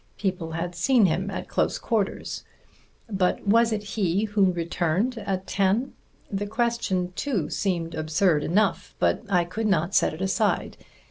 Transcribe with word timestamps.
People 0.17 0.53
had 0.53 0.73
seen 0.73 1.05
him 1.05 1.29
at 1.29 1.47
close 1.47 1.77
quarters. 1.77 2.43
But 3.07 3.45
was 3.47 3.71
it 3.71 3.83
he 3.83 4.23
who 4.23 4.51
returned 4.51 5.19
at 5.19 5.45
ten? 5.45 5.93
That 6.31 6.49
question 6.49 7.13
too 7.15 7.51
seemed 7.51 7.93
absurd 7.93 8.43
enough. 8.43 8.95
But 8.97 9.21
I 9.29 9.43
could 9.43 9.67
not 9.67 9.93
set 9.93 10.15
it 10.15 10.21
aside. 10.23 10.75